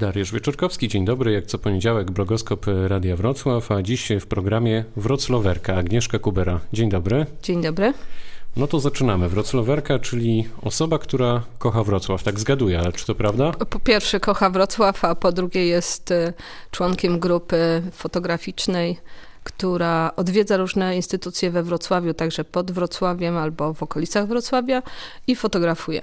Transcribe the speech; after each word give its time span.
Dariusz 0.00 0.32
Wieczorkowski, 0.32 0.88
dzień 0.88 1.04
dobry. 1.04 1.32
Jak 1.32 1.46
co 1.46 1.58
poniedziałek 1.58 2.10
blogoskop 2.10 2.66
Radia 2.88 3.16
Wrocław, 3.16 3.72
a 3.72 3.82
dziś 3.82 4.08
w 4.20 4.26
programie 4.26 4.84
Wrocławerka 4.96 5.76
Agnieszka 5.76 6.18
Kubera. 6.18 6.60
Dzień 6.72 6.90
dobry. 6.90 7.26
Dzień 7.42 7.62
dobry. 7.62 7.94
No 8.56 8.66
to 8.66 8.80
zaczynamy. 8.80 9.28
Wrocławerka, 9.28 9.98
czyli 9.98 10.48
osoba, 10.62 10.98
która 10.98 11.42
kocha 11.58 11.84
Wrocław. 11.84 12.22
Tak 12.22 12.40
zgaduję, 12.40 12.78
ale 12.78 12.92
czy 12.92 13.06
to 13.06 13.14
prawda? 13.14 13.52
Po 13.52 13.80
pierwsze 13.80 14.20
kocha 14.20 14.50
Wrocław, 14.50 15.04
a 15.04 15.14
po 15.14 15.32
drugie 15.32 15.66
jest 15.66 16.10
y, 16.10 16.32
członkiem 16.70 17.18
grupy 17.18 17.82
fotograficznej, 17.92 18.98
która 19.44 20.12
odwiedza 20.16 20.56
różne 20.56 20.96
instytucje 20.96 21.50
we 21.50 21.62
Wrocławiu, 21.62 22.14
także 22.14 22.44
pod 22.44 22.70
Wrocławiem 22.70 23.36
albo 23.36 23.74
w 23.74 23.82
okolicach 23.82 24.28
Wrocławia 24.28 24.82
i 25.26 25.36
fotografuje. 25.36 26.02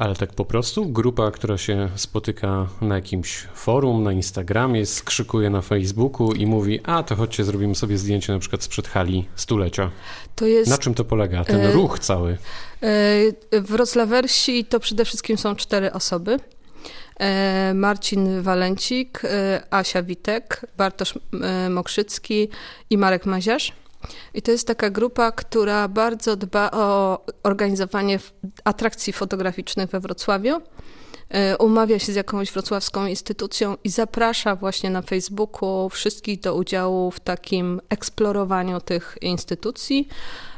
Ale 0.00 0.16
tak 0.16 0.32
po 0.32 0.44
prostu? 0.44 0.86
Grupa, 0.86 1.30
która 1.30 1.58
się 1.58 1.88
spotyka 1.96 2.66
na 2.80 2.94
jakimś 2.94 3.38
forum, 3.54 4.02
na 4.02 4.12
Instagramie, 4.12 4.86
skrzykuje 4.86 5.50
na 5.50 5.62
Facebooku 5.62 6.32
i 6.32 6.46
mówi, 6.46 6.80
a 6.84 7.02
to 7.02 7.16
chodźcie, 7.16 7.44
zrobimy 7.44 7.74
sobie 7.74 7.98
zdjęcie 7.98 8.32
na 8.32 8.38
przykład 8.38 8.62
sprzed 8.62 8.88
hali 8.88 9.28
stulecia. 9.36 9.90
Jest... 10.40 10.70
Na 10.70 10.78
czym 10.78 10.94
to 10.94 11.04
polega, 11.04 11.44
ten 11.44 11.60
e... 11.60 11.72
ruch 11.72 11.98
cały? 11.98 12.38
E... 13.52 13.60
Wrocławersi 13.60 14.64
to 14.64 14.80
przede 14.80 15.04
wszystkim 15.04 15.38
są 15.38 15.56
cztery 15.56 15.92
osoby. 15.92 16.38
E, 17.20 17.72
Marcin 17.74 18.42
Walencik, 18.42 19.22
e, 19.24 19.62
Asia 19.70 20.02
Witek, 20.02 20.66
Bartosz 20.76 21.14
e, 21.42 21.70
Mokrzycki 21.70 22.48
i 22.90 22.98
Marek 22.98 23.26
Maziarz. 23.26 23.72
I 24.34 24.42
to 24.42 24.50
jest 24.50 24.66
taka 24.66 24.90
grupa, 24.90 25.32
która 25.32 25.88
bardzo 25.88 26.36
dba 26.36 26.70
o 26.70 27.18
organizowanie 27.42 28.18
atrakcji 28.64 29.12
fotograficznych 29.12 29.90
we 29.90 30.00
Wrocławiu. 30.00 30.60
E, 31.30 31.58
umawia 31.58 31.98
się 31.98 32.12
z 32.12 32.16
jakąś 32.16 32.52
wrocławską 32.52 33.06
instytucją 33.06 33.76
i 33.84 33.88
zaprasza 33.88 34.56
właśnie 34.56 34.90
na 34.90 35.02
Facebooku 35.02 35.88
wszystkich 35.88 36.40
do 36.40 36.54
udziału 36.54 37.10
w 37.10 37.20
takim 37.20 37.80
eksplorowaniu 37.88 38.80
tych 38.80 39.18
instytucji. 39.20 40.08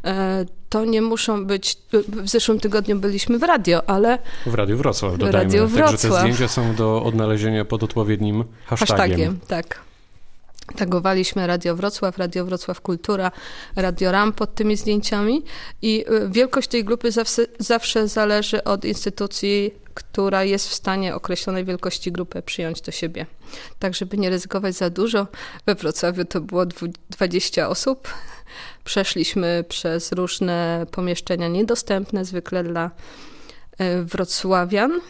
E, 0.04 0.44
to 0.68 0.84
nie 0.84 1.02
muszą 1.02 1.46
być. 1.46 1.78
W 2.08 2.28
zeszłym 2.28 2.60
tygodniu 2.60 2.96
byliśmy 2.96 3.38
w 3.38 3.42
radio, 3.42 3.90
ale. 3.90 4.18
W 4.46 4.54
Radiu 4.54 4.76
Wrocław, 4.76 5.18
dodajmy. 5.18 5.44
Radio 5.44 5.68
Wrocław. 5.68 5.90
Także 5.90 6.08
te 6.08 6.20
zdjęcia 6.20 6.48
są 6.48 6.74
do 6.74 7.02
odnalezienia 7.02 7.64
pod 7.64 7.82
odpowiednim 7.82 8.44
hashtagiem. 8.64 8.96
hashtagiem 8.96 9.38
tak. 9.48 9.91
Tagowaliśmy 10.76 11.46
Radio 11.46 11.76
Wrocław, 11.76 12.18
Radio 12.18 12.44
Wrocław 12.44 12.80
Kultura, 12.80 13.30
Radio 13.76 14.12
RAM 14.12 14.32
pod 14.32 14.54
tymi 14.54 14.76
zdjęciami 14.76 15.42
i 15.82 16.04
y, 16.10 16.28
wielkość 16.28 16.68
tej 16.68 16.84
grupy 16.84 17.12
zawsze, 17.12 17.46
zawsze 17.58 18.08
zależy 18.08 18.64
od 18.64 18.84
instytucji, 18.84 19.74
która 19.94 20.44
jest 20.44 20.68
w 20.68 20.74
stanie 20.74 21.14
określonej 21.14 21.64
wielkości 21.64 22.12
grupy 22.12 22.42
przyjąć 22.42 22.80
do 22.80 22.92
siebie. 22.92 23.26
Tak, 23.78 23.94
żeby 23.94 24.18
nie 24.18 24.30
ryzykować 24.30 24.74
za 24.74 24.90
dużo, 24.90 25.26
we 25.66 25.74
Wrocławiu 25.74 26.24
to 26.24 26.40
było 26.40 26.66
20 27.10 27.68
osób. 27.68 28.08
Przeszliśmy 28.84 29.64
przez 29.68 30.12
różne 30.12 30.86
pomieszczenia 30.90 31.48
niedostępne 31.48 32.24
zwykle 32.24 32.64
dla 32.64 32.90
y, 33.80 34.04
wrocławian. 34.04 35.00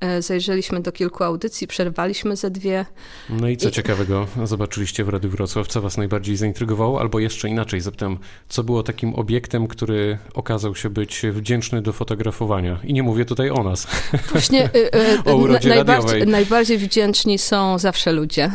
E, 0.00 0.22
zajrzeliśmy 0.22 0.80
do 0.80 0.92
kilku 0.92 1.24
audycji, 1.24 1.66
przerwaliśmy 1.66 2.36
ze 2.36 2.50
dwie. 2.50 2.86
No 3.30 3.48
i 3.48 3.56
co 3.56 3.68
I... 3.68 3.72
ciekawego 3.72 4.26
zobaczyliście 4.44 5.04
w 5.04 5.08
Radiu 5.08 5.30
Wrocław? 5.30 5.68
Co 5.68 5.80
was 5.80 5.96
najbardziej 5.96 6.36
zaintrygowało? 6.36 7.00
Albo 7.00 7.18
jeszcze 7.18 7.48
inaczej 7.48 7.80
zapytam, 7.80 8.18
co 8.48 8.64
było 8.64 8.82
takim 8.82 9.14
obiektem, 9.14 9.66
który 9.66 10.18
okazał 10.34 10.74
się 10.74 10.90
być 10.90 11.22
wdzięczny 11.32 11.82
do 11.82 11.92
fotografowania? 11.92 12.78
I 12.84 12.92
nie 12.92 13.02
mówię 13.02 13.24
tutaj 13.24 13.50
o 13.50 13.62
nas. 13.62 13.86
Właśnie 14.32 14.70
y, 14.74 14.78
y, 14.78 15.24
o 15.32 15.36
urodzie 15.36 15.68
najbardziej, 15.68 16.26
najbardziej 16.26 16.78
wdzięczni 16.78 17.38
są 17.38 17.78
zawsze 17.78 18.12
ludzie 18.12 18.50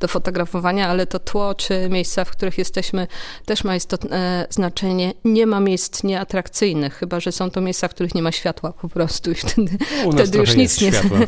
do 0.00 0.08
fotografowania, 0.08 0.88
ale 0.88 1.06
to 1.06 1.18
tło 1.18 1.54
czy 1.54 1.88
miejsca, 1.88 2.24
w 2.24 2.30
których 2.30 2.58
jesteśmy 2.58 3.06
też 3.46 3.64
ma 3.64 3.76
istotne 3.76 4.46
znaczenie. 4.50 5.12
Nie 5.24 5.46
ma 5.46 5.60
miejsc 5.60 6.04
nieatrakcyjnych, 6.04 6.94
chyba 6.94 7.20
że 7.20 7.32
są 7.32 7.50
to 7.50 7.60
miejsca, 7.60 7.88
w 7.88 7.94
których 7.94 8.14
nie 8.14 8.22
ma 8.22 8.32
światła 8.32 8.72
po 8.72 8.88
prostu 8.88 9.30
i 9.30 9.34
wtedy, 9.34 9.78
wtedy 10.12 10.38
już 10.38 10.54
nic 10.56 10.80
nie... 10.80 10.92
Światła. 10.92 11.18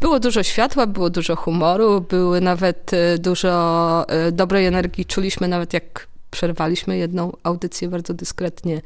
Było 0.00 0.20
dużo 0.20 0.42
światła, 0.42 0.86
było 0.86 1.10
dużo 1.10 1.36
humoru, 1.36 2.00
były 2.00 2.40
nawet 2.40 2.92
e, 2.94 3.18
dużo 3.18 4.04
e, 4.08 4.32
dobrej 4.32 4.66
energii. 4.66 5.06
Czuliśmy 5.06 5.48
nawet 5.48 5.72
jak 5.72 6.13
przerwaliśmy 6.34 6.98
jedną 6.98 7.32
audycję 7.42 7.88
bardzo 7.88 8.14
dyskretnie. 8.14 8.82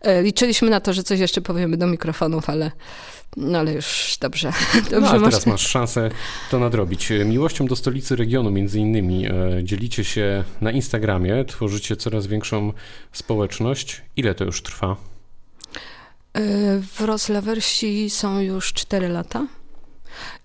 E, 0.00 0.22
liczyliśmy 0.22 0.70
na 0.70 0.80
to, 0.80 0.92
że 0.92 1.02
coś 1.02 1.20
jeszcze 1.20 1.40
powiemy 1.40 1.76
do 1.76 1.86
mikrofonów, 1.86 2.50
ale 2.50 2.70
no 3.36 3.58
ale 3.58 3.72
już 3.72 4.16
dobrze. 4.20 4.52
dobrze 4.90 5.00
no, 5.00 5.08
ale 5.10 5.20
teraz 5.20 5.46
masz 5.46 5.68
szansę 5.68 6.10
to 6.50 6.58
nadrobić. 6.58 7.12
Miłością 7.24 7.66
do 7.66 7.76
stolicy 7.76 8.16
regionu 8.16 8.50
między 8.50 8.78
innymi 8.78 9.28
dzielicie 9.62 10.04
się 10.04 10.44
na 10.60 10.72
Instagramie, 10.72 11.44
tworzycie 11.44 11.96
coraz 11.96 12.26
większą 12.26 12.72
społeczność. 13.12 14.02
Ile 14.16 14.34
to 14.34 14.44
już 14.44 14.62
trwa? 14.62 14.96
Wrocławersi 16.98 18.10
są 18.10 18.40
już 18.40 18.72
4 18.72 19.08
lata. 19.08 19.46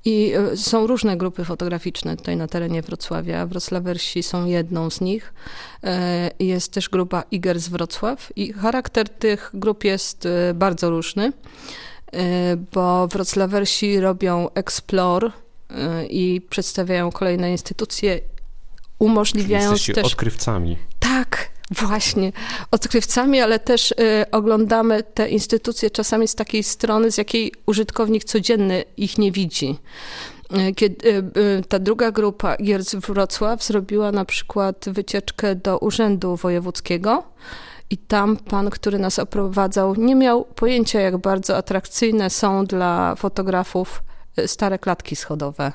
I 0.06 0.34
e, 0.34 0.58
są 0.58 0.88
różne 0.88 1.18
grupy 1.18 1.46
fotograficzne 1.46 2.18
tutaj 2.18 2.38
na 2.38 2.48
terenie 2.48 2.82
Wrocławia. 2.82 3.46
Wrocławersi 3.46 4.24
są 4.24 4.46
jedną 4.46 4.90
z 4.90 5.02
nich. 5.02 5.34
E, 5.84 6.32
jest 6.40 6.74
też 6.74 6.90
grupa 6.90 7.24
Iger 7.32 7.60
z 7.60 7.68
Wrocław 7.68 8.32
i 8.36 8.54
charakter 8.54 9.10
tych 9.10 9.52
grup 9.54 9.84
jest 9.84 10.26
e, 10.26 10.54
bardzo 10.54 10.90
różny, 10.90 11.34
bo 12.74 13.08
wrocławersi 13.08 14.00
robią 14.00 14.50
explore 14.54 15.32
i 16.10 16.42
przedstawiają 16.50 17.12
kolejne 17.12 17.52
instytucje, 17.52 18.20
umożliwiając 19.00 19.82
Czyli 19.82 19.96
też... 19.96 20.06
odkrywcami. 20.06 20.78
Tak, 21.00 21.50
Właśnie, 21.72 22.32
odkrywcami, 22.72 23.42
ale 23.42 23.60
też 23.60 23.92
y, 23.92 23.96
oglądamy 24.32 25.04
te 25.04 25.30
instytucje 25.30 25.90
czasami 25.90 26.28
z 26.28 26.36
takiej 26.36 26.64
strony, 26.64 27.12
z 27.12 27.18
jakiej 27.18 27.54
użytkownik 27.66 28.24
codzienny 28.24 28.84
ich 28.98 29.18
nie 29.18 29.32
widzi. 29.32 29.80
Y, 30.70 30.74
kiedy, 30.76 31.10
y, 31.10 31.40
y, 31.60 31.64
ta 31.70 31.80
druga 31.80 32.12
grupa, 32.12 32.58
Gierz 32.58 32.96
Wrocław, 32.96 33.64
zrobiła 33.64 34.12
na 34.12 34.26
przykład 34.26 34.86
wycieczkę 34.88 35.56
do 35.56 35.78
Urzędu 35.78 36.36
Wojewódzkiego 36.36 37.24
i 37.90 37.98
tam 37.98 38.38
pan, 38.38 38.70
który 38.70 39.00
nas 39.00 39.20
oprowadzał, 39.20 39.96
nie 39.96 40.16
miał 40.16 40.46
pojęcia, 40.46 41.00
jak 41.00 41.18
bardzo 41.18 41.58
atrakcyjne 41.58 42.30
są 42.30 42.66
dla 42.66 43.16
fotografów 43.16 44.04
stare 44.46 44.80
klatki 44.80 45.16
schodowe 45.16 45.72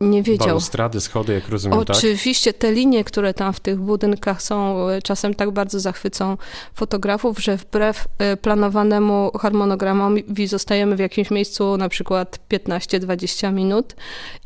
nie 0.00 0.22
wiedział. 0.22 0.48
Balustrady, 0.48 1.00
schody, 1.00 1.32
jak 1.32 1.48
rozumiem, 1.48 1.84
tak? 1.84 1.96
Oczywiście, 1.96 2.52
tak? 2.52 2.60
te 2.60 2.72
linie, 2.72 3.04
które 3.04 3.34
tam 3.34 3.52
w 3.52 3.60
tych 3.60 3.78
budynkach 3.78 4.42
są, 4.42 4.88
e, 4.88 5.02
czasem 5.02 5.34
tak 5.34 5.50
bardzo 5.50 5.80
zachwycą 5.80 6.36
fotografów, 6.74 7.38
że 7.38 7.56
wbrew 7.56 8.08
e, 8.18 8.36
planowanemu 8.36 9.30
harmonogramowi 9.38 10.46
zostajemy 10.46 10.96
w 10.96 10.98
jakimś 10.98 11.30
miejscu 11.30 11.76
na 11.76 11.88
przykład 11.88 12.38
15-20 12.50 13.52
minut 13.52 13.96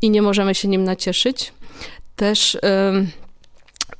i 0.01 0.09
nie 0.09 0.21
możemy 0.21 0.55
się 0.55 0.67
nim 0.67 0.83
nacieszyć. 0.83 1.53
Też 2.15 2.57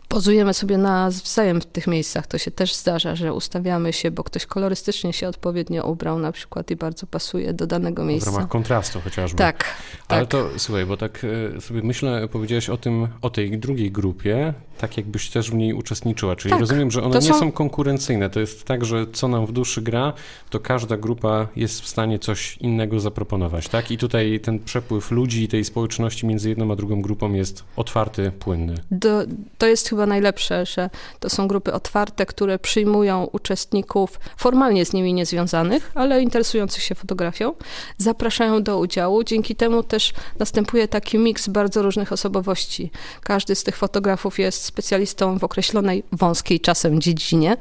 pozujemy 0.09 0.53
sobie 0.53 0.77
nawzajem 0.77 1.61
w 1.61 1.65
tych 1.65 1.87
miejscach. 1.87 2.27
To 2.27 2.37
się 2.37 2.51
też 2.51 2.75
zdarza, 2.75 3.15
że 3.15 3.33
ustawiamy 3.33 3.93
się, 3.93 4.11
bo 4.11 4.23
ktoś 4.23 4.45
kolorystycznie 4.45 5.13
się 5.13 5.27
odpowiednio 5.27 5.87
ubrał 5.87 6.19
na 6.19 6.31
przykład 6.31 6.71
i 6.71 6.75
bardzo 6.75 7.07
pasuje 7.07 7.53
do 7.53 7.67
danego 7.67 8.05
miejsca. 8.05 8.31
W 8.31 8.35
ramach 8.35 8.49
kontrastu 8.49 9.01
chociażby. 9.01 9.37
Tak. 9.37 9.65
Ale 10.07 10.21
tak. 10.21 10.29
to, 10.29 10.49
słuchaj, 10.57 10.85
bo 10.85 10.97
tak 10.97 11.25
e, 11.57 11.61
sobie 11.61 11.81
myślę, 11.83 12.27
powiedziałeś 12.27 12.69
o 12.69 12.77
tym, 12.77 13.07
o 13.21 13.29
tej 13.29 13.59
drugiej 13.59 13.91
grupie, 13.91 14.53
tak 14.77 14.97
jakbyś 14.97 15.29
też 15.29 15.51
w 15.51 15.53
niej 15.53 15.73
uczestniczyła. 15.73 16.35
Czyli 16.35 16.51
tak, 16.51 16.59
rozumiem, 16.59 16.91
że 16.91 17.03
one 17.03 17.15
nie 17.15 17.21
są... 17.21 17.39
są 17.39 17.51
konkurencyjne. 17.51 18.29
To 18.29 18.39
jest 18.39 18.63
tak, 18.63 18.85
że 18.85 19.05
co 19.13 19.27
nam 19.27 19.45
w 19.45 19.51
duszy 19.51 19.81
gra, 19.81 20.13
to 20.49 20.59
każda 20.59 20.97
grupa 20.97 21.47
jest 21.55 21.81
w 21.81 21.87
stanie 21.87 22.19
coś 22.19 22.57
innego 22.57 22.99
zaproponować, 22.99 23.69
tak? 23.69 23.91
I 23.91 23.97
tutaj 23.97 24.39
ten 24.39 24.59
przepływ 24.59 25.11
ludzi 25.11 25.43
i 25.43 25.47
tej 25.47 25.63
społeczności 25.63 26.25
między 26.25 26.49
jedną 26.49 26.71
a 26.71 26.75
drugą 26.75 27.01
grupą 27.01 27.33
jest 27.33 27.63
otwarty, 27.75 28.31
płynny. 28.39 28.75
Do, 28.91 29.23
to 29.57 29.67
jest 29.67 29.89
chyba 29.89 30.05
najlepsze, 30.05 30.65
że 30.65 30.89
to 31.19 31.29
są 31.29 31.47
grupy 31.47 31.73
otwarte, 31.73 32.25
które 32.25 32.59
przyjmują 32.59 33.27
uczestników 33.31 34.19
formalnie 34.37 34.85
z 34.85 34.93
nimi 34.93 35.13
niezwiązanych, 35.13 35.91
ale 35.95 36.21
interesujących 36.21 36.83
się 36.83 36.95
fotografią, 36.95 37.53
zapraszają 37.97 38.63
do 38.63 38.79
udziału. 38.79 39.23
Dzięki 39.23 39.55
temu 39.55 39.83
też 39.83 40.13
następuje 40.39 40.87
taki 40.87 41.17
miks 41.17 41.47
bardzo 41.47 41.81
różnych 41.81 42.11
osobowości. 42.11 42.91
Każdy 43.21 43.55
z 43.55 43.63
tych 43.63 43.77
fotografów 43.77 44.39
jest 44.39 44.64
specjalistą 44.65 45.39
w 45.39 45.43
określonej 45.43 46.03
wąskiej 46.11 46.59
czasem 46.59 47.01
dziedzinie. 47.01 47.57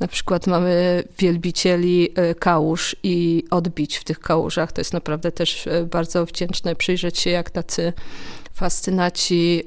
Na 0.00 0.08
przykład 0.08 0.46
mamy 0.46 1.04
wielbicieli 1.18 2.08
e, 2.14 2.34
kałuż 2.34 2.96
i 3.02 3.44
odbić 3.50 3.96
w 3.96 4.04
tych 4.04 4.20
kałużach. 4.20 4.72
To 4.72 4.80
jest 4.80 4.92
naprawdę 4.92 5.32
też 5.32 5.66
e, 5.66 5.84
bardzo 5.84 6.26
wdzięczne 6.26 6.76
przyjrzeć 6.76 7.18
się, 7.18 7.30
jak 7.30 7.50
tacy 7.50 7.92
fascynaci 8.58 9.62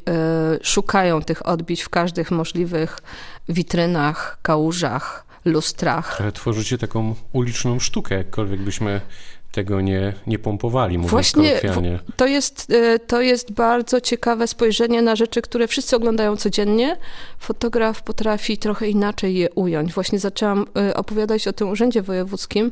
y, 0.56 0.66
szukają 0.66 1.22
tych 1.22 1.46
odbić 1.46 1.82
w 1.82 1.90
każdych 1.90 2.32
możliwych 2.32 3.00
witrynach, 3.50 4.38
kałużach, 4.42 5.26
lustrach. 5.46 6.22
Tworzycie 6.34 6.78
taką 6.78 7.16
uliczną 7.34 7.80
sztukę, 7.80 8.16
jakkolwiek 8.16 8.62
byśmy 8.62 9.02
tego 9.51 9.81
nie, 9.81 10.13
nie 10.27 10.39
pompowali, 10.39 10.98
mówiąc 10.98 11.12
Właśnie 11.12 11.59
to 12.15 12.27
jest, 12.27 12.68
e, 12.69 13.00
to 13.00 13.21
jest 13.21 13.51
bardzo 13.51 14.01
ciekawe 14.01 14.48
spojrzenie 14.48 15.01
na 15.01 15.15
rzeczy, 15.15 15.42
które 15.42 15.68
wszyscy 15.68 15.95
oglądają 15.95 16.38
codziennie. 16.38 16.98
Fotograf 17.39 18.03
potrafi 18.03 18.57
trochę 18.57 18.89
inaczej 18.89 19.36
je 19.36 19.50
ująć. 19.50 19.94
Właśnie 19.94 20.19
zaczęłam 20.19 20.65
e, 20.77 20.94
opowiadać 20.94 21.48
o 21.48 21.53
tym 21.53 21.69
urzędzie 21.69 22.01
wojewódzkim. 22.01 22.71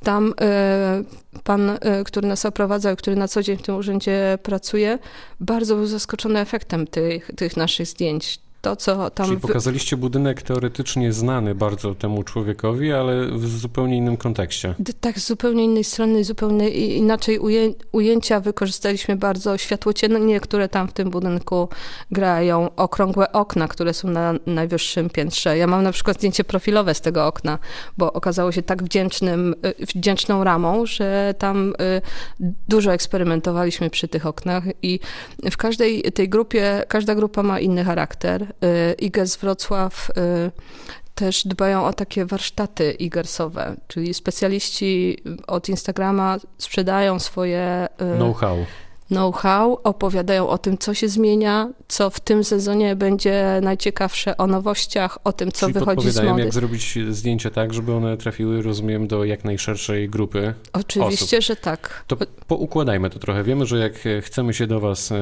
Tam 0.00 0.34
e, 0.40 1.02
pan, 1.44 1.78
który 2.04 2.28
nas 2.28 2.46
oprowadzał, 2.46 2.96
który 2.96 3.16
na 3.16 3.28
co 3.28 3.42
dzień 3.42 3.56
w 3.56 3.62
tym 3.62 3.76
urzędzie 3.76 4.38
pracuje, 4.42 4.98
bardzo 5.40 5.76
był 5.76 5.86
zaskoczony 5.86 6.40
efektem 6.40 6.86
tych, 6.86 7.30
tych 7.36 7.56
naszych 7.56 7.86
zdjęć 7.86 8.45
to, 8.66 8.76
co 8.76 9.10
tam... 9.10 9.26
Czyli 9.26 9.40
pokazaliście 9.40 9.96
budynek 9.96 10.42
teoretycznie 10.42 11.12
znany 11.12 11.54
bardzo 11.54 11.94
temu 11.94 12.22
człowiekowi, 12.22 12.92
ale 12.92 13.26
w 13.26 13.46
zupełnie 13.48 13.96
innym 13.96 14.16
kontekście. 14.16 14.74
Tak, 15.00 15.18
z 15.18 15.26
zupełnie 15.26 15.64
innej 15.64 15.84
strony, 15.84 16.24
zupełnie 16.24 16.70
inaczej 16.70 17.38
uję, 17.38 17.72
ujęcia 17.92 18.40
wykorzystaliśmy 18.40 19.16
bardzo 19.16 19.58
światłocienie, 19.58 20.40
które 20.40 20.68
tam 20.68 20.88
w 20.88 20.92
tym 20.92 21.10
budynku 21.10 21.68
grają, 22.10 22.74
okrągłe 22.76 23.32
okna, 23.32 23.68
które 23.68 23.94
są 23.94 24.08
na 24.08 24.34
najwyższym 24.46 25.10
piętrze. 25.10 25.58
Ja 25.58 25.66
mam 25.66 25.82
na 25.82 25.92
przykład 25.92 26.16
zdjęcie 26.16 26.44
profilowe 26.44 26.94
z 26.94 27.00
tego 27.00 27.26
okna, 27.26 27.58
bo 27.98 28.12
okazało 28.12 28.52
się 28.52 28.62
tak 28.62 28.82
wdzięcznym, 28.82 29.54
y, 29.80 29.86
wdzięczną 29.86 30.44
ramą, 30.44 30.86
że 30.86 31.34
tam 31.38 31.72
y, 32.40 32.52
dużo 32.68 32.92
eksperymentowaliśmy 32.92 33.90
przy 33.90 34.08
tych 34.08 34.26
oknach 34.26 34.64
i 34.82 35.00
w 35.50 35.56
każdej 35.56 36.02
tej 36.02 36.28
grupie, 36.28 36.84
każda 36.88 37.14
grupa 37.14 37.42
ma 37.42 37.60
inny 37.60 37.84
charakter 37.84 38.55
IGES 38.98 39.36
Wrocław 39.36 40.10
y, 40.10 40.12
też 41.14 41.46
dbają 41.46 41.84
o 41.84 41.92
takie 41.92 42.26
warsztaty 42.26 42.90
igersowe, 42.92 43.76
czyli 43.88 44.14
specjaliści 44.14 45.18
od 45.46 45.68
Instagrama 45.68 46.36
sprzedają 46.58 47.18
swoje 47.18 47.88
y, 48.14 48.16
know-how. 48.16 48.56
Know-how, 49.10 49.78
opowiadają 49.84 50.48
o 50.48 50.58
tym, 50.58 50.78
co 50.78 50.94
się 50.94 51.08
zmienia, 51.08 51.68
co 51.88 52.10
w 52.10 52.20
tym 52.20 52.44
sezonie 52.44 52.96
będzie 52.96 53.60
najciekawsze, 53.62 54.36
o 54.36 54.46
nowościach, 54.46 55.18
o 55.24 55.32
tym, 55.32 55.52
co 55.52 55.66
Czyli 55.66 55.78
wychodzi 55.78 56.10
z 56.10 56.22
mody. 56.22 56.42
jak 56.42 56.52
zrobić 56.54 56.98
zdjęcia 57.10 57.50
tak, 57.50 57.74
żeby 57.74 57.94
one 57.94 58.16
trafiły, 58.16 58.62
rozumiem, 58.62 59.06
do 59.08 59.24
jak 59.24 59.44
najszerszej 59.44 60.08
grupy 60.08 60.54
Oczywiście, 60.72 61.38
osób. 61.38 61.46
że 61.46 61.56
tak. 61.56 62.04
To 62.06 62.16
poukładajmy 62.46 63.10
to 63.10 63.18
trochę. 63.18 63.44
Wiemy, 63.44 63.66
że 63.66 63.78
jak 63.78 63.92
chcemy 64.22 64.54
się 64.54 64.66
do 64.66 64.80
Was 64.80 65.12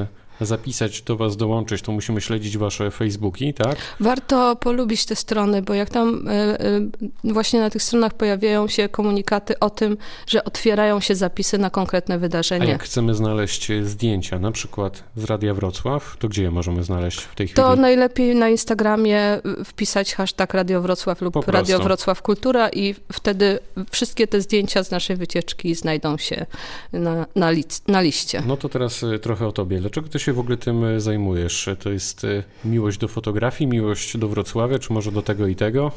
zapisać, 0.41 1.01
do 1.01 1.17
Was 1.17 1.37
dołączyć, 1.37 1.81
to 1.81 1.91
musimy 1.91 2.21
śledzić 2.21 2.57
Wasze 2.57 2.91
Facebooki, 2.91 3.53
tak? 3.53 3.77
Warto 3.99 4.55
polubić 4.55 5.05
te 5.05 5.15
strony, 5.15 5.61
bo 5.61 5.73
jak 5.73 5.89
tam 5.89 6.27
e, 6.27 6.31
e, 6.59 6.81
właśnie 7.23 7.59
na 7.59 7.69
tych 7.69 7.83
stronach 7.83 8.13
pojawiają 8.13 8.67
się 8.67 8.89
komunikaty 8.89 9.59
o 9.59 9.69
tym, 9.69 9.97
że 10.27 10.43
otwierają 10.43 10.99
się 10.99 11.15
zapisy 11.15 11.57
na 11.57 11.69
konkretne 11.69 12.19
wydarzenie. 12.19 12.65
A 12.65 12.69
jak 12.69 12.83
chcemy 12.83 13.15
znaleźć 13.15 13.71
zdjęcia, 13.83 14.39
na 14.39 14.51
przykład 14.51 15.03
z 15.15 15.23
Radia 15.23 15.53
Wrocław, 15.53 16.17
to 16.19 16.29
gdzie 16.29 16.43
je 16.43 16.51
możemy 16.51 16.83
znaleźć 16.83 17.19
w 17.21 17.35
tej 17.35 17.47
chwili? 17.47 17.55
To 17.55 17.75
najlepiej 17.75 18.35
na 18.35 18.49
Instagramie 18.49 19.41
wpisać 19.65 20.15
hashtag 20.15 20.53
Radio 20.53 20.81
Wrocław 20.81 21.21
lub 21.21 21.47
Radio 21.47 21.79
Wrocław 21.79 22.21
Kultura 22.21 22.69
i 22.69 22.95
wtedy 23.13 23.59
wszystkie 23.91 24.27
te 24.27 24.41
zdjęcia 24.41 24.83
z 24.83 24.91
naszej 24.91 25.15
wycieczki 25.15 25.75
znajdą 25.75 26.17
się 26.17 26.45
na, 26.93 27.25
na, 27.35 27.51
li, 27.51 27.63
na 27.87 28.01
liście. 28.01 28.43
No 28.47 28.57
to 28.57 28.69
teraz 28.69 29.03
e, 29.03 29.19
trochę 29.19 29.47
o 29.47 29.51
Tobie. 29.51 29.79
Dlaczego 29.79 30.09
Ty 30.09 30.19
się 30.19 30.24
w 30.33 30.39
ogóle 30.39 30.57
tym 30.57 30.83
e, 30.83 30.99
zajmujesz? 30.99 31.69
To 31.79 31.89
jest 31.89 32.23
e, 32.23 32.43
miłość 32.65 32.97
do 32.97 33.07
fotografii, 33.07 33.69
miłość 33.69 34.17
do 34.17 34.27
Wrocławia, 34.27 34.79
czy 34.79 34.93
może 34.93 35.11
do 35.11 35.21
tego 35.21 35.47
i 35.47 35.55
tego? 35.55 35.91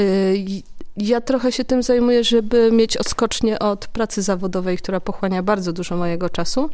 Y, 0.00 0.62
ja 0.96 1.20
trochę 1.20 1.52
się 1.52 1.64
tym 1.64 1.82
zajmuję, 1.82 2.24
żeby 2.24 2.72
mieć 2.72 2.96
odskocznie 2.96 3.58
od 3.58 3.86
pracy 3.86 4.22
zawodowej, 4.22 4.78
która 4.78 5.00
pochłania 5.00 5.42
bardzo 5.42 5.72
dużo 5.72 5.96
mojego 5.96 6.30
czasu 6.30 6.70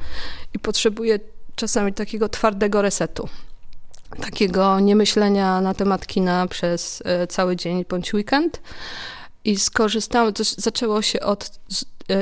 i 0.55 0.59
potrzebuję 0.59 1.19
czasami 1.55 1.93
takiego 1.93 2.29
twardego 2.29 2.83
resetu. 2.83 3.29
Takiego 4.23 4.81
niemyślenia 4.81 5.61
na 5.61 5.75
temat 5.75 6.07
kina 6.07 6.47
przez 6.47 7.03
e, 7.05 7.27
cały 7.27 7.57
dzień 7.57 7.85
bądź 7.89 8.15
weekend. 8.15 8.61
I 9.45 9.57
skorzystałam, 9.57 10.33
to 10.33 10.43
zaczęło 10.45 11.03
się 11.03 11.21
od 11.21 11.61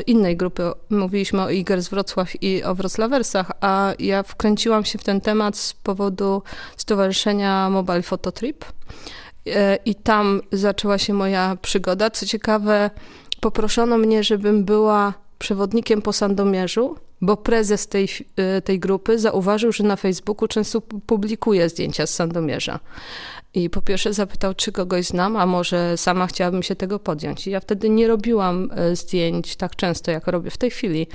innej 0.07 0.37
grupy. 0.37 0.63
Mówiliśmy 0.91 1.43
o 1.43 1.51
Iger 1.51 1.83
z 1.83 1.89
Wrocław 1.89 2.43
i 2.43 2.65
o 2.65 2.75
Wroclawersach, 2.75 3.53
a 3.61 3.93
ja 3.99 4.23
wkręciłam 4.23 4.85
się 4.85 4.99
w 4.99 5.05
ten 5.05 5.21
temat 5.21 5.57
z 5.57 5.73
powodu 5.75 6.43
Stowarzyszenia 6.77 7.71
Mobile 7.71 8.03
Photo 8.03 8.33
Trip. 8.33 8.65
E, 9.47 9.79
I 9.85 9.95
tam 9.95 10.41
zaczęła 10.53 10.99
się 10.99 11.13
moja 11.15 11.57
przygoda. 11.63 12.11
Co 12.11 12.27
ciekawe, 12.27 12.91
poproszono 13.41 13.99
mnie, 13.99 14.25
żebym 14.25 14.65
była 14.65 15.15
przewodnikiem 15.39 16.03
po 16.03 16.13
Sandomierzu, 16.13 16.97
bo 17.21 17.37
prezes 17.37 17.87
tej, 17.87 18.09
e, 18.37 18.63
tej 18.63 18.79
grupy 18.81 19.19
zauważył, 19.19 19.73
że 19.73 19.85
na 19.85 19.97
Facebooku 19.97 20.49
często 20.49 20.81
publikuje 20.81 21.69
zdjęcia 21.69 22.07
z 22.07 22.15
Sandomierza. 22.15 22.81
I 23.59 23.71
po 23.71 23.83
pierwsze 23.83 24.13
zapytał, 24.13 24.55
czy 24.55 24.73
kogoś 24.73 25.07
znam, 25.07 25.37
a 25.37 25.47
może 25.47 25.97
sama 25.97 26.27
chciałabym 26.27 26.63
się 26.63 26.77
tego 26.77 26.99
podjąć. 26.99 27.47
I 27.47 27.51
ja 27.51 27.61
wtedy 27.61 27.89
nie 27.89 28.09
robiłam 28.09 28.71
e, 28.75 28.97
zdjęć 28.97 29.57
tak 29.57 29.77
często, 29.77 30.11
jak 30.11 30.27
robię 30.27 30.51
w 30.51 30.59
tej 30.59 30.71
chwili. 30.71 31.07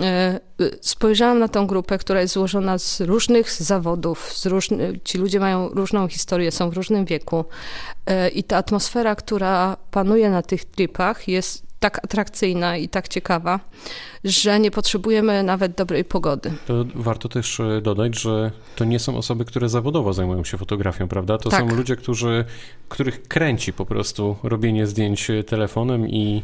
E, 0.00 0.04
e, 0.04 0.40
spojrzałam 0.80 1.38
na 1.38 1.48
tą 1.48 1.66
grupę, 1.66 1.98
która 1.98 2.20
jest 2.20 2.34
złożona 2.34 2.78
z 2.78 3.00
różnych 3.00 3.52
zawodów, 3.52 4.32
z 4.32 4.46
różny, 4.46 5.00
ci 5.04 5.18
ludzie 5.18 5.40
mają 5.40 5.68
różną 5.68 6.08
historię, 6.08 6.52
są 6.52 6.70
w 6.70 6.74
różnym 6.74 7.04
wieku. 7.04 7.44
I 8.34 8.44
ta 8.44 8.56
atmosfera, 8.56 9.14
która 9.14 9.76
panuje 9.90 10.30
na 10.30 10.42
tych 10.42 10.64
tripach, 10.64 11.28
jest 11.28 11.69
tak 11.80 12.04
atrakcyjna 12.04 12.76
i 12.76 12.88
tak 12.88 13.08
ciekawa, 13.08 13.60
że 14.24 14.60
nie 14.60 14.70
potrzebujemy 14.70 15.42
nawet 15.42 15.74
dobrej 15.74 16.04
pogody. 16.04 16.52
To 16.66 16.84
warto 16.94 17.28
też 17.28 17.60
e, 17.60 17.80
dodać, 17.80 18.20
że 18.20 18.50
to 18.76 18.84
nie 18.84 18.98
są 18.98 19.16
osoby, 19.16 19.44
które 19.44 19.68
zawodowo 19.68 20.12
zajmują 20.12 20.44
się 20.44 20.58
fotografią, 20.58 21.08
prawda? 21.08 21.38
To 21.38 21.50
tak. 21.50 21.60
są 21.60 21.76
ludzie, 21.76 21.96
którzy, 21.96 22.44
których 22.88 23.22
kręci 23.22 23.72
po 23.72 23.86
prostu 23.86 24.36
robienie 24.42 24.86
zdjęć 24.86 25.30
telefonem 25.46 26.08
i 26.08 26.42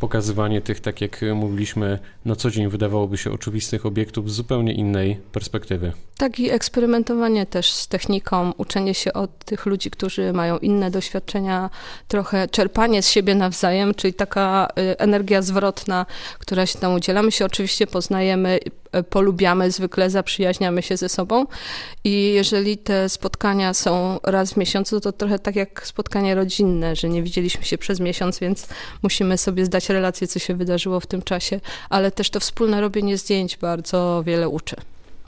pokazywanie 0.00 0.60
tych, 0.60 0.80
tak 0.80 1.00
jak 1.00 1.20
mówiliśmy, 1.34 1.98
na 2.24 2.36
co 2.36 2.50
dzień 2.50 2.68
wydawałoby 2.68 3.18
się 3.18 3.32
oczywistych 3.32 3.86
obiektów 3.86 4.30
z 4.30 4.34
zupełnie 4.34 4.74
innej 4.74 5.16
perspektywy. 5.32 5.92
Tak 6.16 6.40
i 6.40 6.50
eksperymentowanie 6.50 7.46
też 7.46 7.72
z 7.72 7.88
techniką, 7.88 8.52
uczenie 8.56 8.94
się 8.94 9.12
od 9.12 9.44
tych 9.44 9.66
ludzi, 9.66 9.90
którzy 9.90 10.32
mają 10.32 10.58
inne 10.58 10.90
doświadczenia, 10.90 11.70
trochę 12.08 12.48
czerpanie 12.48 13.02
z 13.02 13.10
siebie 13.10 13.34
nawzajem, 13.34 13.94
czyli 13.94 14.14
taka 14.14 14.68
y, 14.78 14.98
energia 14.98 15.42
zwrotna, 15.42 16.06
która 16.38 16.66
się 16.66 16.78
tam 16.78 16.94
udziela. 16.94 17.22
My 17.22 17.32
się 17.32 17.44
oczywiście 17.44 17.86
poznajemy, 17.86 18.58
polubiamy 19.10 19.70
zwykle, 19.70 20.10
zaprzyjaźniamy 20.10 20.82
się 20.82 20.96
ze 20.96 21.08
sobą 21.08 21.46
i 22.04 22.32
jeżeli 22.32 22.78
te 22.78 23.08
spotkania 23.08 23.74
są 23.74 24.20
raz 24.22 24.52
w 24.52 24.56
miesiącu, 24.56 25.00
to 25.00 25.12
trochę 25.12 25.38
tak 25.38 25.56
jak 25.56 25.86
spotkanie 25.86 26.34
rodzinne, 26.34 26.96
że 26.96 27.08
nie 27.08 27.22
widzieliśmy 27.22 27.64
się 27.64 27.78
przez 27.78 28.00
miesiąc, 28.00 28.38
więc 28.38 28.68
musimy 29.02 29.38
sobie 29.38 29.64
zdać 29.64 29.88
relację, 29.88 30.26
co 30.26 30.38
się 30.38 30.54
wydarzyło 30.54 31.00
w 31.00 31.06
tym 31.06 31.22
czasie, 31.22 31.60
ale 31.90 32.10
też 32.10 32.30
to 32.30 32.40
wspólne 32.40 32.80
robienie 32.80 33.18
zdjęć 33.18 33.56
bardzo 33.56 34.22
wiele 34.26 34.48
uczy. 34.48 34.76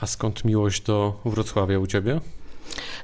A 0.00 0.06
skąd 0.06 0.44
miłość 0.44 0.82
do 0.82 1.20
Wrocławia 1.24 1.78
u 1.78 1.86
ciebie? 1.86 2.20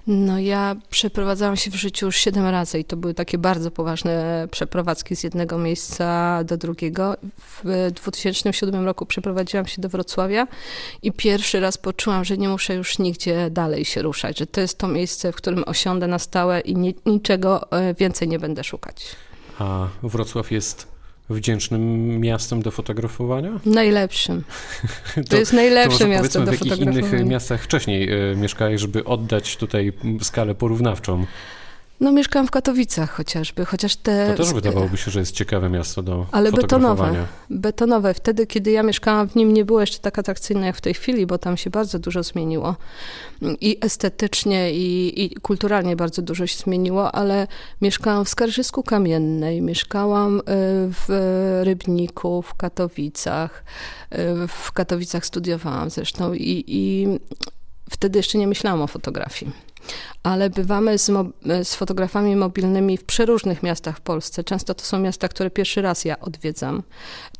No 0.06 0.38
ja 0.38 0.76
przeprowadzałam 0.90 1.56
się 1.56 1.70
w 1.70 1.74
życiu 1.74 2.06
już 2.06 2.16
siedem 2.16 2.46
razy 2.46 2.78
i 2.78 2.84
to 2.84 2.96
były 2.96 3.14
takie 3.14 3.38
bardzo 3.38 3.70
poważne 3.70 4.46
przeprowadzki 4.50 5.16
z 5.16 5.24
jednego 5.24 5.58
miejsca 5.58 6.40
do 6.44 6.56
drugiego. 6.56 7.16
W 7.38 7.90
2007 7.94 8.84
roku 8.84 9.06
przeprowadziłam 9.06 9.66
się 9.66 9.82
do 9.82 9.88
Wrocławia 9.88 10.46
i 11.02 11.12
pierwszy 11.12 11.60
raz 11.60 11.78
poczułam, 11.78 12.24
że 12.24 12.38
nie 12.38 12.48
muszę 12.48 12.74
już 12.74 12.98
nigdzie 12.98 13.50
dalej 13.50 13.84
się 13.84 14.02
ruszać, 14.02 14.38
że 14.38 14.46
to 14.46 14.60
jest 14.60 14.78
to 14.78 14.88
miejsce, 14.88 15.32
w 15.32 15.36
którym 15.36 15.64
osiądę 15.66 16.06
na 16.06 16.18
stałe 16.18 16.60
i 16.60 16.76
ni 16.76 16.94
niczego 17.06 17.70
e, 17.72 17.94
więcej 17.94 18.28
nie 18.28 18.38
będę 18.38 18.64
szukać. 18.64 19.06
A 19.58 19.88
Wrocław 20.02 20.52
jest 20.52 20.93
wdzięcznym 21.30 22.08
miastem 22.20 22.62
do 22.62 22.70
fotografowania? 22.70 23.60
Najlepszym. 23.66 24.42
To, 25.14 25.22
to 25.22 25.36
jest 25.36 25.52
najlepsze 25.52 25.98
to 25.98 26.06
miasto 26.06 26.40
do 26.40 26.52
fotografowania. 26.52 26.92
w 26.92 26.96
jakich 26.96 27.12
innych 27.12 27.26
miastach 27.26 27.62
wcześniej 27.62 28.30
y, 28.32 28.36
mieszkałeś, 28.36 28.80
żeby 28.80 29.04
oddać 29.04 29.56
tutaj 29.56 29.92
skalę 30.22 30.54
porównawczą? 30.54 31.26
No 32.00 32.12
mieszkałam 32.12 32.46
w 32.46 32.50
Katowicach 32.50 33.10
chociażby, 33.10 33.64
chociaż 33.64 33.96
te... 33.96 34.34
To 34.36 34.42
też 34.42 34.52
wydawałoby 34.52 34.96
się, 34.96 35.10
że 35.10 35.20
jest 35.20 35.32
ciekawe 35.32 35.70
miasto 35.70 36.02
do 36.02 36.26
Ale 36.32 36.52
betonowe, 36.52 37.26
betonowe. 37.50 38.14
Wtedy, 38.14 38.46
kiedy 38.46 38.70
ja 38.70 38.82
mieszkałam 38.82 39.28
w 39.28 39.34
nim, 39.34 39.52
nie 39.52 39.64
było 39.64 39.80
jeszcze 39.80 39.98
tak 39.98 40.18
atrakcyjne 40.18 40.66
jak 40.66 40.76
w 40.76 40.80
tej 40.80 40.94
chwili, 40.94 41.26
bo 41.26 41.38
tam 41.38 41.56
się 41.56 41.70
bardzo 41.70 41.98
dużo 41.98 42.22
zmieniło. 42.22 42.76
I 43.60 43.78
estetycznie, 43.80 44.72
i, 44.72 45.24
i 45.24 45.34
kulturalnie 45.34 45.96
bardzo 45.96 46.22
dużo 46.22 46.46
się 46.46 46.58
zmieniło, 46.58 47.12
ale 47.12 47.46
mieszkałam 47.80 48.24
w 48.24 48.28
Skarżysku 48.28 48.82
Kamiennej, 48.82 49.62
mieszkałam 49.62 50.38
y, 50.38 50.42
w 50.90 51.06
Rybniku, 51.62 52.42
w 52.42 52.54
Katowicach. 52.54 53.64
Y, 54.12 54.16
w 54.48 54.72
Katowicach 54.72 55.26
studiowałam 55.26 55.90
zresztą 55.90 56.32
i, 56.32 56.64
i 56.66 57.06
wtedy 57.90 58.18
jeszcze 58.18 58.38
nie 58.38 58.46
myślałam 58.46 58.82
o 58.82 58.86
fotografii. 58.86 59.73
Ale 60.22 60.50
bywamy 60.50 60.98
z, 60.98 61.10
z, 61.62 61.74
fotografami 61.74 62.36
mobilnymi 62.36 62.96
w 62.96 63.04
przeróżnych 63.04 63.62
miastach 63.62 63.96
w 63.96 64.00
Polsce. 64.00 64.44
Często 64.44 64.74
to 64.74 64.84
są 64.84 64.98
miasta, 64.98 65.28
które 65.28 65.50
pierwszy 65.50 65.82
raz 65.82 66.04
ja 66.04 66.20
odwiedzam. 66.20 66.82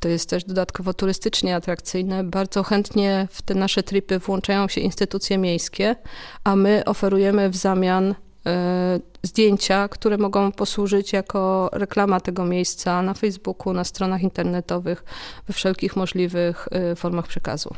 To 0.01 0.09
jest 0.09 0.31
też 0.31 0.45
dodatkowo 0.45 0.95
turystycznie 0.95 1.57
atrakcyjne. 1.57 2.25
Bardzo 2.25 2.63
chętnie 2.63 3.29
w 3.31 3.43
te 3.43 3.55
nasze 3.55 3.83
tripy 3.83 4.19
włączają 4.19 4.69
się 4.69 4.81
instytucje 4.81 5.39
miejskie, 5.39 5.97
a 6.45 6.57
my 6.57 6.83
oferujemy 6.85 7.51
w 7.51 7.57
zamian 7.57 8.15
E, 8.47 9.01
zdjęcia, 9.23 9.89
które 9.89 10.19
mogą 10.19 10.53
posłużyć 10.53 11.13
jako 11.13 11.71
reklama 11.73 12.21
tego 12.21 12.45
miejsca 12.45 13.03
na 13.03 13.15
Facebooku, 13.15 13.73
na 13.73 13.85
stronach 13.85 14.23
internetowych, 14.23 15.05
we 15.47 15.55
wszelkich 15.55 15.97
możliwych 15.97 16.69
e, 16.71 16.97
formach 16.97 17.27
przekazu 17.27 17.75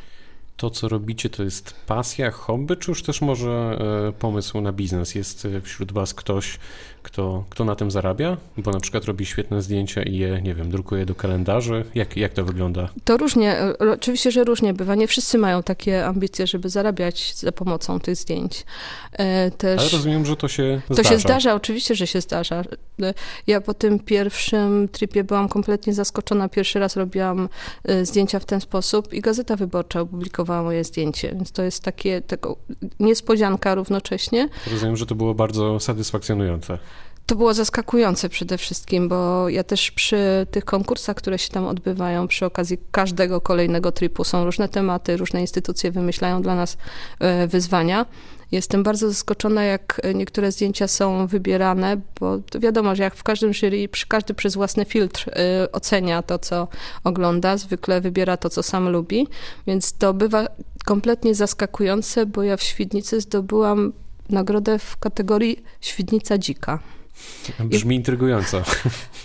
to, 0.57 0.71
co 0.71 0.89
robicie, 0.89 1.31
to 1.31 1.43
jest 1.43 1.75
pasja, 1.87 2.31
hobby, 2.31 2.77
czy 2.77 2.91
już 2.91 3.03
też 3.03 3.21
może 3.21 3.79
e, 4.09 4.13
pomysł 4.13 4.61
na 4.61 4.73
biznes? 4.73 5.15
Jest 5.15 5.49
wśród 5.63 5.93
Was 5.93 6.15
ktoś, 6.15 6.59
kto, 7.03 7.45
kto 7.51 7.65
na 7.65 7.77
tym 7.77 7.91
zarabia? 7.91 8.37
Bo 8.57 8.71
na 8.71 8.81
przykład 8.81 9.05
robi 9.05 9.27
świetne 9.27 9.63
zdjęcia 9.63 10.03
i 10.03 10.17
je, 10.17 10.41
nie 10.43 10.55
wiem, 10.55 10.71
drukuje 10.71 11.07
do 11.07 11.15
kalendarzy. 11.15 11.85
Jak, 11.95 12.17
jak 12.17 12.33
to 12.33 12.45
wygląda? 12.45 12.89
To 13.05 13.17
różnie, 13.17 13.59
e, 13.59 13.79
oczywiście, 13.79 14.31
że 14.31 14.45
różnie 14.45 14.75
bywa. 14.75 14.95
Nie 14.95 15.07
wszyscy 15.07 15.39
mają 15.39 15.63
takie 15.63 16.07
ambicje, 16.07 16.47
żeby 16.47 16.69
zarabiać 16.69 17.35
za 17.35 17.53
pomocą 17.53 18.01
tych 18.01 18.17
zdjęć. 18.17 18.65
E, 19.13 19.51
też, 19.51 19.81
Ale 19.81 19.89
rozumiem, 19.91 20.27
że 20.27 20.37
to 20.37 20.49
się 20.49 20.81
to 20.89 20.95
zdarza. 20.95 21.09
To 21.09 21.15
się 21.15 21.21
zdarza, 21.21 21.55
oczywiście, 21.55 21.95
że 21.95 22.07
się 22.07 22.21
zdarza. 22.21 22.65
Ja 23.47 23.61
po 23.61 23.75
tym 23.75 23.99
pierwszym 23.99 24.89
tripie 24.89 25.25
byłam 25.25 25.49
kompletnie 25.49 25.95
zaskoczona. 25.95 26.49
Pierwszy 26.49 26.79
raz 26.79 26.97
robiłam 26.97 27.49
zdjęcia 28.03 28.39
w 28.39 28.45
ten 28.45 28.61
sposób 28.61 29.13
i 29.13 29.21
Gazeta 29.21 29.57
Wyborcza 29.57 30.01
opublikowała 30.01 30.46
moje 30.47 30.85
zdjęcie, 30.85 31.29
więc 31.35 31.53
to 31.53 31.63
jest 31.63 31.83
takie 31.83 32.21
tego, 32.21 32.57
niespodzianka 33.01 33.75
równocześnie. 33.75 34.49
Rozumiem, 34.73 34.97
że 34.97 35.07
to 35.07 35.15
było 35.15 35.35
bardzo 35.35 35.81
satysfakcjonujące. 35.81 36.79
To 37.27 37.35
było 37.37 37.55
zaskakujące 37.55 38.29
przede 38.29 38.59
wszystkim, 38.59 39.09
bo 39.09 39.49
ja 39.49 39.65
też 39.65 39.91
przy 39.91 40.47
tych 40.51 40.65
konkursach, 40.65 41.17
które 41.17 41.39
się 41.39 41.51
tam 41.51 41.67
odbywają, 41.67 42.29
przy 42.29 42.47
okazji 42.47 42.79
każdego 42.91 43.41
kolejnego 43.41 43.93
tripu 43.93 44.25
są 44.25 44.45
różne 44.45 44.69
tematy, 44.69 45.17
różne 45.17 45.41
instytucje 45.41 45.91
wymyślają 45.91 46.43
dla 46.43 46.55
nas 46.55 46.77
e, 47.19 47.47
wyzwania. 47.47 48.07
Jestem 48.53 48.83
bardzo 48.83 49.09
zaskoczona, 49.09 49.65
jak 49.65 50.01
niektóre 50.15 50.53
zdjęcia 50.53 50.89
są 50.89 51.27
wybierane, 51.27 52.01
bo 52.21 52.39
wiadomo, 52.59 52.97
że 52.97 53.03
jak 53.03 53.15
w 53.15 53.23
każdym 53.23 53.55
jury, 53.55 53.89
każdy 54.09 54.35
przez 54.35 54.55
własny 54.55 54.85
filtr 54.85 55.29
y, 55.29 55.73
ocenia 55.73 56.23
to, 56.23 56.39
co 56.39 56.69
ogląda, 57.05 57.57
zwykle 57.57 58.01
wybiera 58.01 58.37
to, 58.37 58.51
co 58.51 58.63
sam 58.63 58.89
lubi, 58.89 59.27
więc 59.67 59.93
to 59.93 60.15
bywa 60.15 60.47
kompletnie 60.85 61.35
zaskakujące, 61.35 62.27
bo 62.27 62.43
ja 62.43 62.57
w 62.57 62.63
Świdnicy 62.63 63.21
zdobyłam 63.21 63.93
nagrodę 64.31 64.79
w 64.79 64.97
kategorii 64.97 65.63
Świdnica 65.81 66.39
Dzika. 66.39 66.79
Brzmi 67.59 67.95
I, 67.95 67.99
intrygująco. 67.99 68.63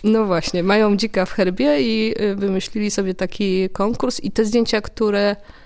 No 0.03 0.25
właśnie, 0.25 0.63
mają 0.63 0.97
dzika 0.97 1.25
w 1.25 1.31
herbie 1.31 1.81
i 1.81 2.13
y, 2.21 2.35
wymyślili 2.35 2.91
sobie 2.91 3.13
taki 3.13 3.69
konkurs 3.69 4.19
i 4.19 4.31
te 4.31 4.45
zdjęcia, 4.45 4.81
które 4.81 5.35
E, 5.35 5.60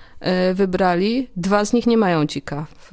wybrali. 0.53 1.27
Dwa 1.35 1.65
z 1.65 1.73
nich 1.73 1.87
nie 1.87 1.97
mają 1.97 2.25
dzika 2.25 2.65
w, 2.79 2.87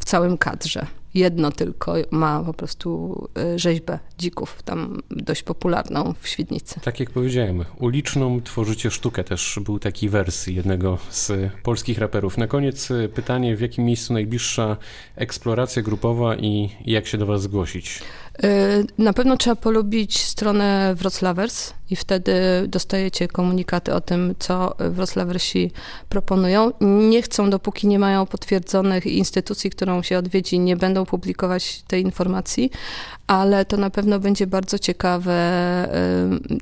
w 0.00 0.04
całym 0.04 0.38
kadrze. 0.38 0.86
Jedno 1.14 1.50
tylko 1.50 1.94
ma 2.10 2.42
po 2.44 2.54
prostu 2.54 3.14
e, 3.38 3.58
rzeźbę 3.58 3.98
dzików, 4.18 4.62
tam 4.64 5.00
dość 5.10 5.42
popularną 5.42 6.14
w 6.20 6.28
Świdnicy. 6.28 6.80
Tak 6.80 7.00
jak 7.00 7.10
powiedziałem, 7.10 7.64
uliczną 7.78 8.42
tworzycie 8.42 8.90
sztukę. 8.90 9.24
Też 9.24 9.60
był 9.64 9.78
taki 9.78 10.08
wers 10.08 10.46
jednego 10.46 10.98
z 11.10 11.52
polskich 11.62 11.98
raperów. 11.98 12.38
Na 12.38 12.46
koniec 12.46 12.90
e, 12.90 13.08
pytanie, 13.08 13.56
w 13.56 13.60
jakim 13.60 13.84
miejscu 13.84 14.12
najbliższa 14.12 14.76
eksploracja 15.16 15.82
grupowa 15.82 16.36
i 16.36 16.70
jak 16.84 17.06
się 17.06 17.18
do 17.18 17.26
was 17.26 17.42
zgłosić? 17.42 18.02
Na 18.98 19.12
pewno 19.12 19.36
trzeba 19.36 19.56
polubić 19.56 20.20
stronę 20.20 20.94
Wroclawers 20.94 21.72
i 21.90 21.96
wtedy 21.96 22.32
dostajecie 22.68 23.28
komunikaty 23.28 23.94
o 23.94 24.00
tym, 24.00 24.34
co 24.38 24.76
Wroclawersi 24.78 25.70
proponują. 26.08 26.72
Nie 26.80 27.22
chcą, 27.22 27.50
dopóki 27.50 27.86
nie 27.86 27.98
mają 27.98 28.26
potwierdzonych 28.26 29.06
instytucji, 29.06 29.70
którą 29.70 30.02
się 30.02 30.18
odwiedzi, 30.18 30.58
nie 30.58 30.76
będą 30.76 31.06
publikować 31.06 31.82
tej 31.82 32.02
informacji, 32.02 32.70
ale 33.26 33.64
to 33.64 33.76
na 33.76 33.90
pewno 33.90 34.20
będzie 34.20 34.46
bardzo 34.46 34.78
ciekawe, 34.78 35.38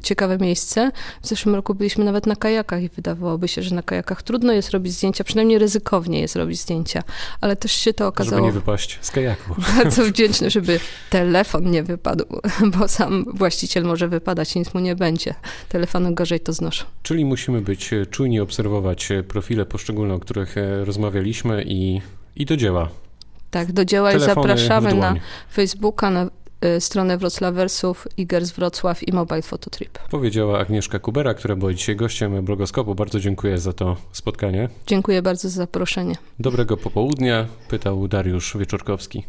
ciekawe 0.03 0.39
miejsce. 0.39 0.91
W 1.23 1.29
zeszłym 1.29 1.55
roku 1.55 1.75
byliśmy 1.75 2.05
nawet 2.05 2.27
na 2.27 2.37
kajakach 2.37 2.83
i 2.83 2.89
wydawałoby 2.89 3.49
się, 3.49 3.63
że 3.63 3.75
na 3.75 3.83
kajakach 3.83 4.23
trudno 4.23 4.53
jest 4.53 4.71
robić 4.71 4.93
zdjęcia, 4.93 5.25
przynajmniej 5.25 5.59
ryzykownie 5.59 6.21
jest 6.21 6.37
robić 6.37 6.61
zdjęcia, 6.61 7.03
ale 7.41 7.57
też 7.57 7.73
się 7.73 7.95
to 7.95 8.07
okazało... 8.07 8.37
Żeby 8.37 8.47
nie 8.47 8.53
wypaść 8.53 8.99
z 9.01 9.11
kajaku. 9.11 9.55
Bardzo 9.77 10.05
wdzięczny, 10.05 10.51
żeby 10.51 10.81
telefon 11.11 11.60
nie 11.61 11.83
wypadł, 11.83 12.25
bo 12.79 12.89
sam 12.89 13.25
właściciel 13.35 13.85
może 13.85 14.09
wypadać, 14.09 14.55
nic 14.55 14.75
mu 14.75 14.81
nie 14.81 14.97
będzie. 14.97 15.35
Telefony 15.69 16.15
gorzej 16.15 16.41
to 16.41 16.53
znoszą. 16.53 16.85
Czyli 17.03 17.25
musimy 17.25 17.61
być 17.61 17.91
czujni, 18.11 18.41
obserwować 18.41 19.09
profile 19.29 19.67
poszczególne, 19.67 20.15
o 20.15 20.19
których 20.19 20.59
e, 20.59 20.85
rozmawialiśmy 20.85 21.65
i, 21.67 22.01
i 22.37 22.47
do 22.47 22.57
dzieła. 22.57 22.89
Tak, 23.51 23.73
do 23.73 23.85
dzieła 23.85 24.13
Telefony 24.13 24.33
i 24.33 24.59
zapraszamy 24.59 24.95
na 24.95 25.15
Facebooka, 25.53 26.11
na 26.11 26.31
stronę 26.79 27.19
Wroclawersów, 27.19 28.09
Igers 28.17 28.51
Wrocław 28.51 29.09
i 29.09 29.13
Mobile 29.13 29.43
Phototrip. 29.43 29.99
Powiedziała 29.99 30.59
Agnieszka 30.59 30.99
Kubera, 30.99 31.35
która 31.35 31.57
była 31.57 31.75
dzisiaj 31.75 31.97
gościem 31.97 32.45
blogoskopu. 32.45 32.95
Bardzo 32.95 33.21
dziękuję 33.21 33.59
za 33.59 33.73
to 33.73 33.97
spotkanie. 34.13 34.69
Dziękuję 34.87 35.23
bardzo 35.23 35.49
za 35.49 35.57
zaproszenie. 35.57 36.15
Dobrego 36.39 36.77
popołudnia, 36.77 37.47
pytał 37.69 38.09
Dariusz 38.09 38.57
Wieczorkowski. 38.57 39.25